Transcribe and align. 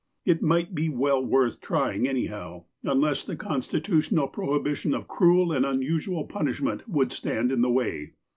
It 0.25 0.41
might 0.41 0.73
be 0.73 0.89
well 0.89 1.23
worth 1.23 1.61
trying 1.61 2.07
anyhow, 2.07 2.63
unless 2.81 3.23
the 3.23 3.35
con 3.35 3.59
stitutional 3.61 4.33
prohibition 4.33 4.95
of 4.95 5.07
cruel 5.07 5.51
and 5.51 5.63
unusual 5.63 6.25
punishment 6.25 6.89
would 6.89 7.11
stand 7.11 7.51
in 7.51 7.61
the 7.61 7.69
way. 7.69 8.13